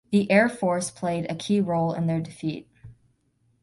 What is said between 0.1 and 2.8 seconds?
The air force played a key role in their defeat.